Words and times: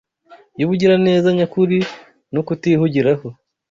y’ubugiraneza 0.59 1.27
nyakuri 1.37 1.77
no 2.33 2.41
kutihugiraho. 2.47 3.27